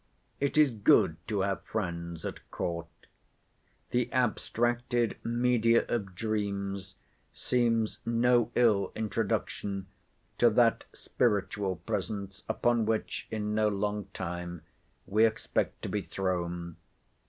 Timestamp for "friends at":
1.61-2.49